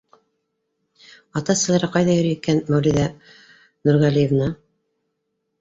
[1.41, 3.05] —Ата-әсәләре ҡайҙа йөрөй икән, Мәүлиҙә
[3.91, 4.49] Нурғәлиевна?